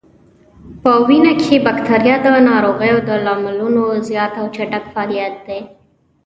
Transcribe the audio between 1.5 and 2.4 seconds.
بکتریا د